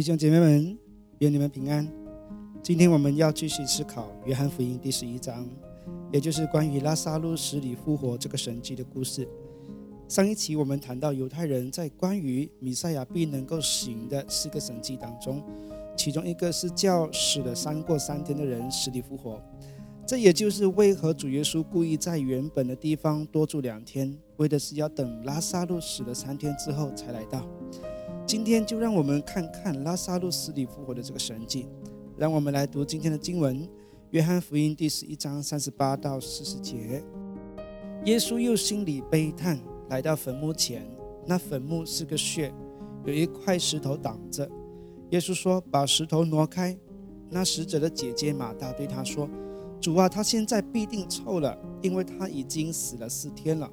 [0.00, 0.78] 弟兄姐妹们，
[1.18, 1.86] 愿你们平安。
[2.62, 5.46] 今天我们要继续思考约翰福音第十一章，
[6.10, 9.28] 也就是关于拉萨路死里复活这个神迹的故事。
[10.08, 15.42] 上一期我们谈到犹太人在关于弥赛亚必能够行的四个神迹当中，
[15.94, 19.38] 其中一个是叫死了三过三天的人死里复活。
[20.06, 27.46] 这也就是为何主耶稣故意在原本的地方多住两天，为的是要等拉萨路死了三天之后才来到。
[28.30, 31.66] 今天就让我们看看拉萨路死里复活的这个神迹。
[32.16, 33.60] 让我们来读今天的经文，
[34.10, 37.02] 《约翰福音》第十一章三十八到四十节。
[38.04, 40.88] 耶稣又心里悲叹，来到坟墓前，
[41.26, 42.54] 那坟墓是个穴，
[43.04, 44.48] 有一块石头挡着。
[45.10, 46.78] 耶稣说：“把石头挪开。”
[47.30, 49.28] 那死者的姐姐马大对他说。
[49.80, 53.68] 主啊，他现在必定臭了，因为他已经死了四天了。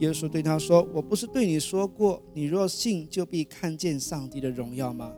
[0.00, 5.12] 耶稣对他说：“我不是对你说过，你若信，就必看见上帝的荣耀吗？”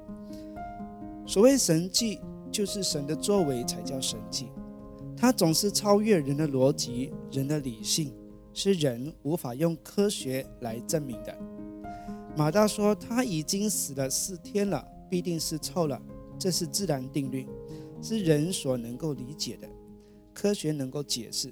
[1.26, 2.20] 所谓神迹，
[2.52, 4.48] 就是神的作为才叫神迹。
[5.16, 8.12] 他总是超越人的逻辑、人的理性，
[8.52, 11.36] 是人无法用科学来证明的。
[12.36, 16.00] 马大说：“他已经死了四天了，必定是臭了，
[16.38, 17.48] 这是自然定律，
[18.02, 19.66] 是人所能够理解的。”
[20.34, 21.50] 科学能够解释，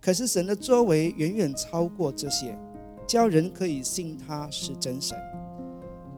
[0.00, 2.56] 可是神的作为远远超过这些，
[3.06, 5.16] 叫人可以信他是真神。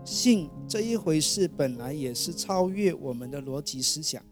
[0.04, 4.22] 信这一回事本来也是超越我们的逻辑思想，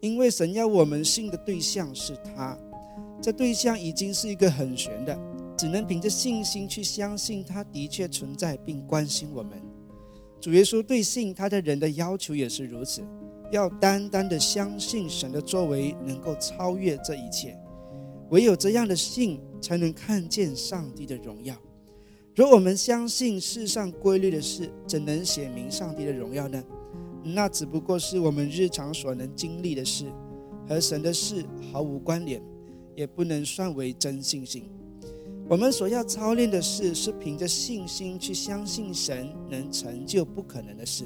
[0.00, 2.58] 因为神要我们信的对象是他，
[3.20, 5.18] 这对象已经是一个很玄的，
[5.56, 9.52] 只能凭着信心去相信他的确存在并关心我们。
[10.40, 13.02] 主耶稣对信他的人的要求也是如此。
[13.52, 17.56] 要单单的相信神的作为能够超越这一切，
[18.30, 21.56] 唯有这样的信，才能看见上帝的荣耀。
[22.34, 26.62] 若我们相信世上规律的事，怎能显明上帝的荣耀呢？
[27.22, 30.04] 那只不过是我们日常所能经历的事，
[30.68, 32.42] 和神的事毫无关联，
[32.94, 34.64] 也不能算为真信心。
[35.48, 41.04] 我们所要操练的事，是凭着信心去相信神能成就不可能的事。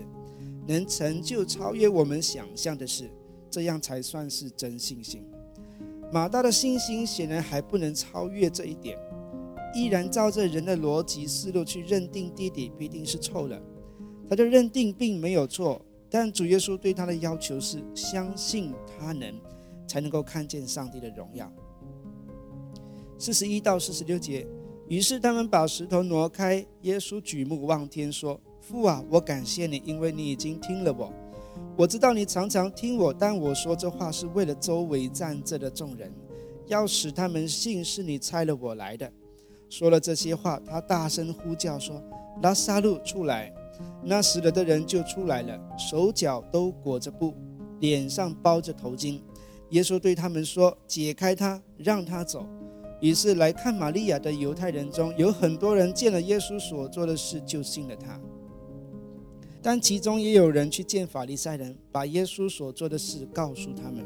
[0.66, 3.10] 能成就超越我们想象的事，
[3.50, 5.24] 这样才算是真信心。
[6.12, 8.98] 马大的信心显然还不能超越这一点，
[9.74, 13.60] 依然照着人的逻辑思路去认定弟弟必定是臭了。
[14.28, 19.34] 他的认定并没有错，但主耶稣对他的要求是相信他能，
[19.86, 21.52] 才能够看见上帝的荣耀。
[23.18, 24.46] 四十一到四十六节，
[24.88, 28.40] 于是他们把石头挪开，耶稣举目望天说。
[28.60, 31.12] 父啊，我感谢你，因为你已经听了我。
[31.76, 36.12] 我知道你常常听我，但我说这话是为了周围站着的众人，
[36.66, 39.10] 要使他们信是你差了我来的。
[39.68, 42.02] 说了这些话，他大声呼叫说
[42.42, 43.52] ：“拉萨路出来！”
[44.04, 47.34] 那死了的人就出来了，手脚都裹着布，
[47.78, 49.20] 脸上包着头巾。
[49.70, 52.44] 耶稣对他们说：“解开他，让他走。”
[53.00, 58.20] 于是来看玛利亚的犹太人中有很多人见了耶稣所做的事，就信了他。
[59.62, 64.04] 但其中也有人去见法利赛人，把耶稣所做的事告诉他们。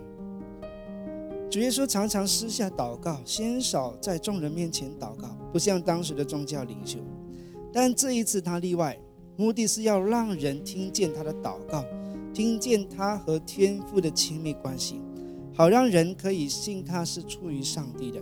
[1.50, 6.98] 主耶稣常常私下祷告，鲜少在众人面前祷告，不像当时的宗教领袖。
[7.72, 8.98] 但这一次他例外，
[9.36, 11.84] 目的是要让人听见他的祷告，
[12.32, 15.00] 听见他和天父的亲密关系，
[15.54, 18.20] 好让人可以信他是出于上帝的。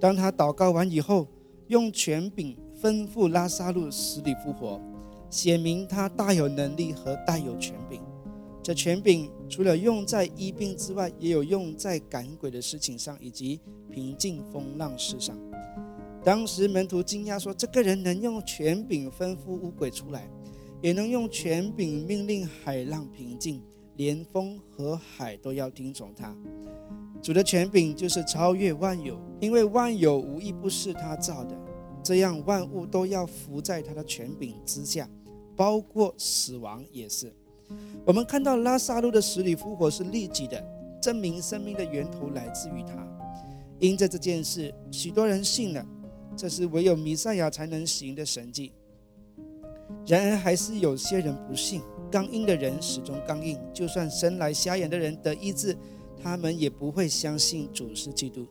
[0.00, 1.28] 当他祷告完以后，
[1.68, 4.80] 用权柄吩咐拉萨路死里复活。
[5.34, 8.00] 显明他大有能力和带有权柄。
[8.62, 15.36] 这权柄除了用在医病之外，也有用在赶鬼的事情上，以及平静风浪事上。
[16.22, 20.30] 当时门徒惊讶说：“这个人能用权柄吩咐乌鬼出来，
[20.80, 23.60] 也能用权柄命令海浪平静，
[23.96, 26.32] 连风和海都要听从他。
[27.20, 31.58] 主的权柄就是超越万有，因为万有无一不是他造的，
[32.04, 35.10] 这样万物都要服在他的权柄之下。”
[35.56, 37.32] 包括死亡也是。
[38.04, 40.62] 我们看到拉萨路的死里复活是立即的，
[41.00, 43.06] 证明生命的源头来自于他。
[43.80, 45.86] 因着这件事，许多人信了，
[46.36, 48.72] 这是唯有弥赛亚才能行的神迹。
[50.06, 51.80] 然而，还是有些人不信，
[52.10, 53.58] 刚硬的人始终刚硬。
[53.72, 55.76] 就算生来瞎眼的人得医治，
[56.22, 58.46] 他们也不会相信主是基督。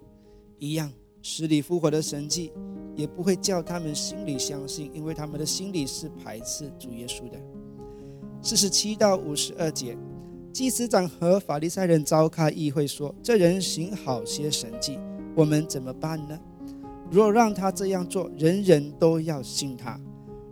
[0.58, 0.92] 一样，
[1.24, 2.52] 死里复活的神迹。
[2.96, 7.38] 也不会叫他们心里相信，因为他们的心里是排斥主耶稣的。
[8.40, 9.98] 四十七到五十二节，
[10.52, 15.00] 祭司长和法利赛人召开议会说：“这人行好些神迹，
[15.36, 16.40] 我们怎么办呢？
[17.10, 20.00] 若让他这样做，人人都要信他；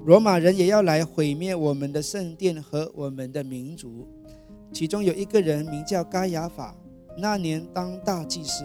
[0.04, 4.08] 罗马人也要来毁灭我们的圣殿和我们的民族。
[4.74, 6.76] 其中有一个人名叫该亚法，
[7.20, 8.64] 那年当大祭司，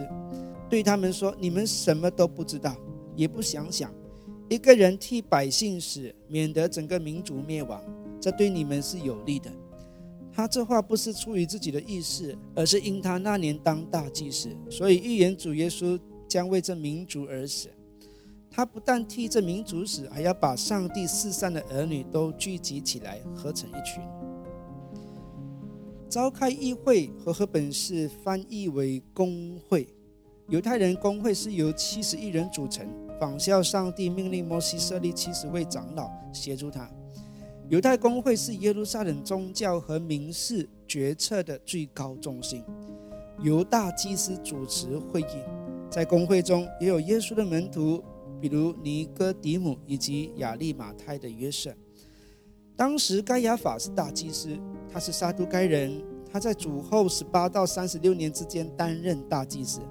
[0.69, 2.75] 对他们说：“你们什么都不知道，
[3.15, 3.93] 也不想想，
[4.49, 7.81] 一个人替百姓死，免得整个民族灭亡，
[8.19, 9.51] 这对你们是有利的。”
[10.31, 17.69] 他这话不是出于自己的意思，而是因他那年当大祭司，所以预言主耶稣将为这民族而死。
[18.51, 24.03] 他不但替这民族死，还要把上帝世上的儿女都聚集起来，合成一群。
[26.07, 29.87] 召开议会和合本是翻译为公会。
[30.49, 32.87] 犹太人公会是由七十亿人组成，
[33.19, 36.89] 仿效上帝命令摩西设立七十位长老协助他。
[37.67, 42.63] 犹太公会是耶路撒冷宗教和民事决策的最高中心，
[43.43, 45.43] 由大祭司主持会议。
[45.89, 48.01] 在公会中也有耶稣的门徒，
[48.39, 51.73] 比如尼哥底姆以及亚利马泰的约瑟。
[52.73, 54.57] 当时该亚法是大祭司，
[54.89, 56.01] 他是撒都该人，
[56.31, 59.81] 他在主后十八到三十六年之间担任大祭司，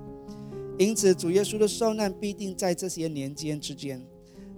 [0.78, 4.04] 因此主耶稣的受难必定在这些年间之间。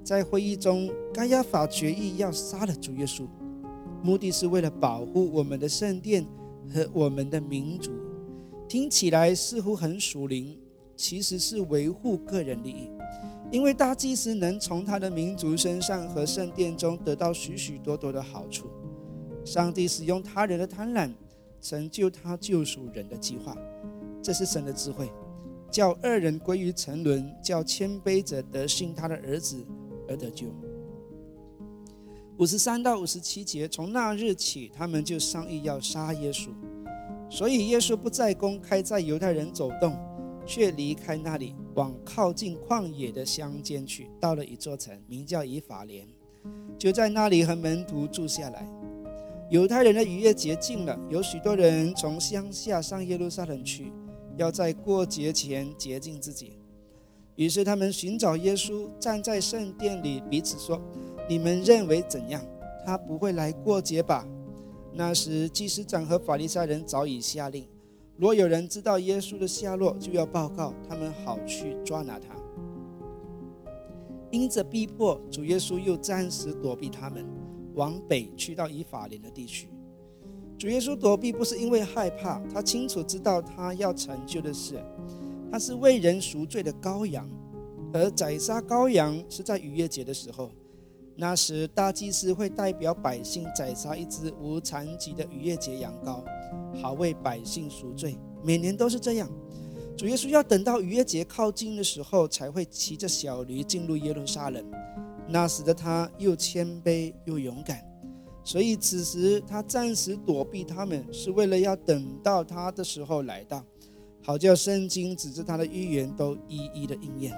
[0.02, 3.26] 在会议中，该亚法决议要杀了主耶稣，
[4.02, 6.26] 目的是为了保护我们的圣殿
[6.72, 7.92] 和我们的民族。
[8.66, 10.58] 听起来似乎很属灵，
[10.96, 12.90] 其实是维护个人利益。
[13.50, 18.66] 因为大祭司能从他的民族身上和圣殿中得到许许多多的好处，
[19.44, 21.10] 上帝使用他人的贪婪
[21.60, 23.56] 成就他救赎人的计划，
[24.22, 25.10] 这是神的智慧，
[25.70, 29.64] 叫二人归于沉沦，叫谦卑者得信他的儿子
[30.08, 30.46] 而得救。
[32.38, 36.48] 五十三到五十七节，从那日起，他们就商议要杀耶稣，
[37.30, 39.96] 所以耶稣不再公开在犹太人走动。
[40.46, 44.08] 却离开那里，往靠近旷野的乡间去。
[44.18, 46.08] 到了一座城，名叫以法莲，
[46.78, 48.66] 就在那里和门徒住下来。
[49.50, 53.92] 犹太人的逾越节近了，有许多人从乡下上耶路撒冷去，
[54.38, 56.52] 要在过节前洁净自己。
[57.36, 60.80] 于是他们寻找耶稣，站在圣殿里，彼此说
[61.28, 62.42] ：“你们认为怎样？
[62.86, 64.26] 他不会来过节吧？”
[64.94, 67.68] 那时祭司长和法利赛人早已下令。
[68.16, 72.34] 若有人知道耶稣的下落，就要报告他们，好去抓拿他。
[74.32, 77.24] 因着逼迫，主耶稣又暂时躲避他们，
[77.74, 79.68] 往北去到以法莲的地区。
[80.58, 84.82] 主耶稣躲避不是因为害怕，他清楚知道他要成就的事，
[85.52, 87.30] 他是为人赎罪的羔羊，
[87.92, 90.50] 而宰杀羔羊是在逾越节的时候。
[91.14, 96.22] 那时大祭司会代表百姓宰杀一只无残疾的逾越节羊羔。
[96.80, 99.28] 好为百姓赎罪，每年都是这样。
[99.96, 104.64] 主耶稣要等到逾越节靠近的时候，才会骑着小驴进入耶路撒冷。
[105.28, 107.84] 那时的他又谦卑又勇敢，
[108.48, 113.62] 所以此时他暂时躲避他们，是为了要等到他的时候来到，
[114.22, 117.34] 好叫圣经指着他的预言都一一的应验。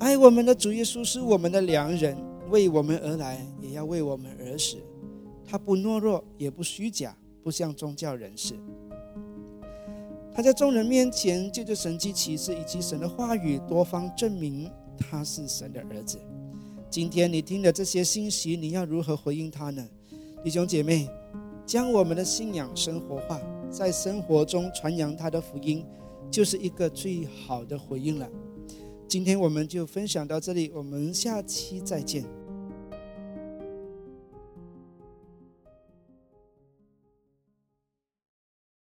[0.00, 2.18] 爱我们的主耶稣是我们的良人，
[2.50, 4.78] 为我们而来，也要为我们而死。
[5.46, 7.16] 他不懦弱，也不虚假。
[7.44, 8.54] 不像宗教人士，
[10.34, 16.18] 他在众人面前借着神迹启示以及神的话语，多方证明他是神的儿子。
[16.92, 19.82] 今天你听了这些信息，你要如何回应他呢？
[20.44, 21.08] 弟兄姐妹，
[21.64, 25.82] 将我们的信仰生活化，在生活中传扬他的福音，
[26.30, 28.28] 就是一个最好的回应了。
[29.08, 32.26] 今天我们就分享到这里，我们下期再见。